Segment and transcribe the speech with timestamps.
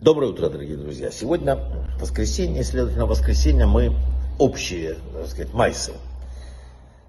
[0.00, 1.10] Доброе утро, дорогие друзья.
[1.10, 1.58] Сегодня
[2.00, 3.92] воскресенье, следовательно, воскресенье мы
[4.38, 5.92] общие, так сказать, майсы.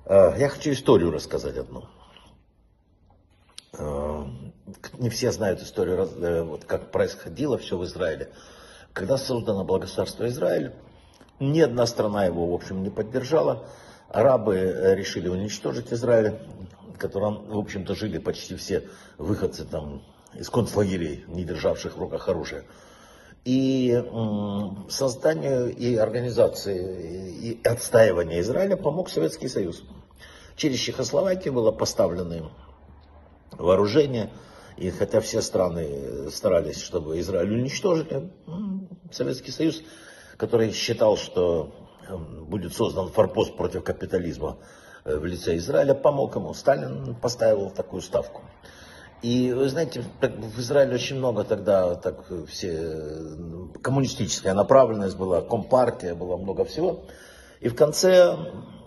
[0.05, 1.85] Э, Я хочу историю рассказать одну.
[3.77, 4.25] Э,
[4.99, 8.33] Не все знают историю, э, вот как происходило все в Израиле.
[8.91, 10.73] Когда создано благосостояние Израиль,
[11.39, 13.69] ни одна страна его, в общем, не поддержала.
[14.09, 16.39] Арабы э, решили уничтожить Израиль,
[16.93, 18.87] в котором, в общем-то, жили почти все
[19.17, 20.03] выходцы там
[20.33, 22.63] из концлагерей, не державших в руках оружие.
[23.45, 24.03] И
[24.89, 29.84] созданию и организации и отстаиванию Израиля помог Советский Союз.
[30.57, 32.51] Через Чехословакию было поставлено
[33.51, 34.31] вооружение,
[34.76, 38.29] и хотя все страны старались, чтобы Израиль уничтожили,
[39.12, 39.81] Советский Союз,
[40.35, 44.57] который считал, что будет создан форпост против капитализма
[45.05, 46.53] э, в лице Израиля, помог ему.
[46.53, 48.41] Сталин поставил такую ставку.
[49.21, 56.13] И вы знаете, в Израиле очень много тогда так все э, коммунистическая направленность была, компартия,
[56.13, 57.05] было много всего.
[57.59, 58.37] И в конце,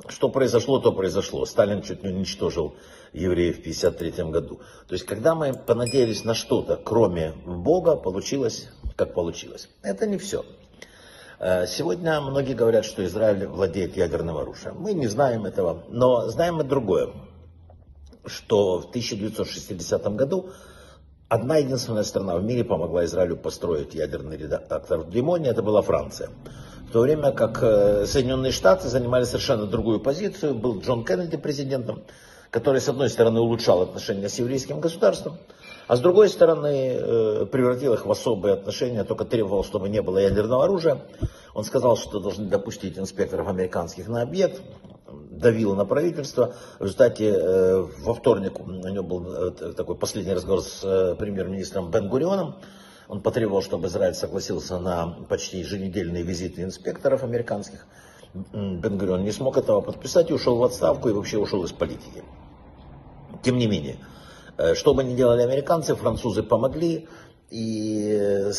[0.09, 1.45] что произошло, то произошло.
[1.45, 2.77] Сталин чуть не уничтожил
[3.13, 4.61] евреев в 1953 году.
[4.87, 9.69] То есть, когда мы понадеялись на что-то, кроме Бога, получилось, как получилось.
[9.83, 10.45] Это не все.
[11.41, 14.77] Э, Сегодня многие говорят, что Израиль владеет ядерным оружием.
[14.79, 17.11] Мы не знаем этого, но знаем мы другое
[18.27, 20.51] что в 1960 году
[21.29, 26.31] одна единственная страна в мире помогла Израилю построить ядерный реактор в Димоне, это была Франция.
[26.89, 32.03] В то время как э, Соединенные Штаты занимали совершенно другую позицию, был Джон Кеннеди президентом,
[32.51, 35.39] который с одной стороны улучшал отношения с еврейским государством,
[35.87, 40.19] а с другой стороны э, превратил их в особые отношения, только требовал, чтобы не было
[40.19, 41.03] ядерного оружия.
[41.55, 44.61] Он сказал, что должны допустить инспекторов американских на объект,
[45.31, 46.55] давил на правительство.
[46.79, 52.09] В результате э, во вторник у него был э, такой последний разговор с премьер-министром Бен
[52.09, 52.57] Гурионом.
[53.09, 57.87] Он потребовал, чтобы Израиль согласился на почти еженедельные визиты инспекторов американских.
[58.53, 61.73] М, Бен Гурион не смог этого подписать и ушел в отставку и вообще ушел из
[61.73, 62.23] политики.
[63.43, 63.97] Тем не менее,
[64.59, 67.09] э, что бы ни делали американцы, французы помогли,
[67.51, 68.53] и э,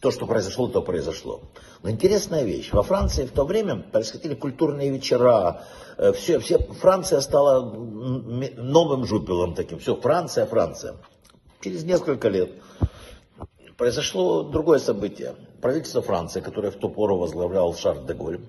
[0.00, 1.40] то, что произошло, то произошло.
[1.82, 2.70] Но интересная вещь.
[2.72, 5.62] Во Франции в то время происходили культурные вечера.
[5.96, 9.78] э, Все, все, Франция стала новым жупелом таким.
[9.78, 10.96] Все, Франция, Франция.
[11.60, 12.50] Через несколько лет
[13.76, 15.34] произошло другое событие.
[15.62, 18.40] Правительство Франции, которое в ту пору возглавлял Шарль де Голь,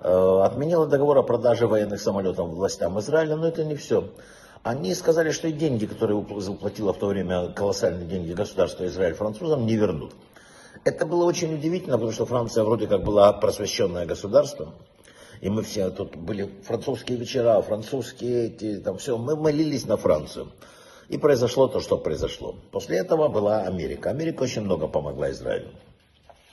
[0.00, 4.10] отменило договор о продаже военных самолетов властям Израиля, но это не все.
[4.62, 9.66] Они сказали, что и деньги, которые заплатило в то время колоссальные деньги государства Израиль французам,
[9.66, 10.14] не вернут.
[10.84, 14.72] Это было очень удивительно, потому что Франция вроде как была просвещенное государство.
[15.40, 20.52] И мы все тут были французские вечера, французские эти, там все, мы молились на Францию.
[21.08, 22.54] И произошло то, что произошло.
[22.70, 24.10] После этого была Америка.
[24.10, 25.70] Америка очень много помогла Израилю.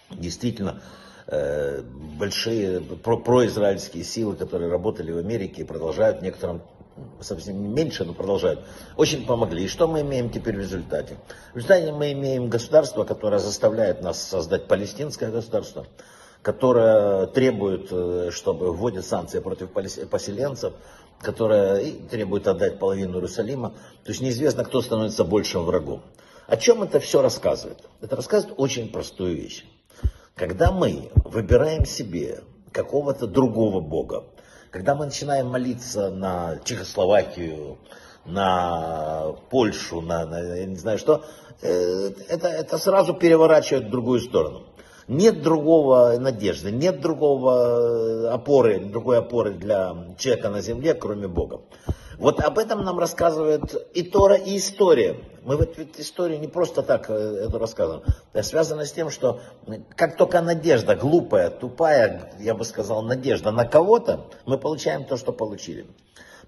[0.10, 0.82] Действительно,
[1.28, 1.84] э,
[2.18, 6.64] большие про- произраильские силы, которые работали в Америке продолжают, некоторым
[7.22, 8.62] совсем меньше, но продолжают,
[8.96, 9.66] очень помогли.
[9.66, 11.18] И что мы имеем теперь в результате?
[11.54, 15.86] В результате мы имеем государство, которое заставляет нас создать палестинское государство,
[16.42, 20.74] которое требует, э, чтобы вводит санкции против поселенцев,
[21.22, 23.72] которое требует отдать половину Иерусалима.
[24.04, 26.04] То есть неизвестно, кто становится большим врагом.
[26.48, 27.78] О чем это все рассказывает?
[28.02, 29.66] Это рассказывает очень простую вещь.
[30.36, 34.24] Когда мы выбираем себе какого-то другого Бога,
[34.72, 37.78] когда мы начинаем молиться на Чехословакию,
[38.26, 41.26] на Польшу, на, на я не знаю что,
[41.62, 44.66] э, это, это сразу переворачивает в другую сторону.
[45.10, 51.62] Нет другого надежды, нет другого э, опоры, другой опоры для человека на земле, кроме Бога.
[52.20, 55.20] Вот об этом нам рассказывает и Тора, и история.
[55.42, 58.04] Мы в эту историю не просто так э, эту рассказываем.
[58.34, 59.42] Это связано с тем, что
[59.96, 65.34] как только надежда, глупая, тупая, я бы сказал, надежда на кого-то, мы получаем то, что
[65.34, 65.88] получили.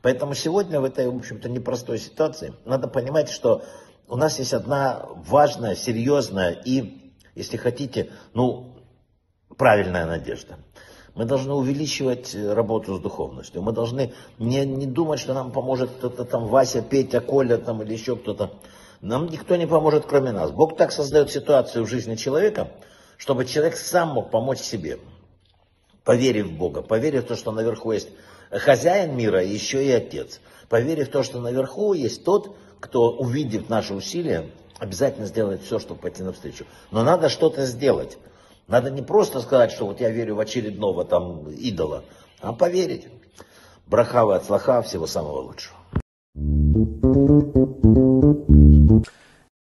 [0.04, 3.64] Поэтому сегодня в этой, в общем-то, непростой ситуации надо понимать, что
[4.08, 7.01] у нас есть одна важная, серьезная и,
[7.36, 8.76] если хотите, ну,
[9.58, 10.58] правильная надежда.
[11.14, 13.62] Мы должны увеличивать э, работу с духовностью.
[13.62, 17.94] Мы должны не, не думать, что нам поможет кто-то там, Вася, Петя, Коля там или
[17.94, 18.54] еще кто-то.
[19.02, 20.52] Нам никто не поможет, кроме нас.
[20.52, 22.72] Бог так создает ситуацию в жизни человека,
[23.18, 25.00] чтобы человек сам мог помочь себе,
[26.06, 28.10] поверив в Бога, поверив в то, что наверху есть
[28.50, 30.40] хозяин мира, еще и отец.
[30.70, 34.50] Поверив в то, что наверху есть тот, кто, увидев наши усилия,
[34.82, 36.66] обязательно сделает все, чтобы пойти навстречу.
[36.90, 38.18] Но надо что-то сделать.
[38.68, 42.04] Надо не просто сказать, что вот я верю в очередного там идола,
[42.40, 43.08] а поверить.
[43.86, 45.78] Брахава от слаха, всего самого лучшего.